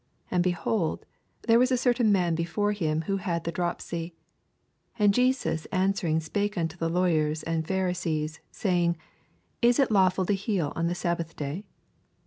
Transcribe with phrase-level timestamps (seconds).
[0.31, 1.05] 2 And, behold,
[1.43, 4.15] there was a certain man before him which hod the dropsy.
[4.95, 8.97] 8 And Josns answering spake anto the Lawyers and Pharisees, saying,
[9.61, 11.65] Is it lawful to heal on the sabbath day?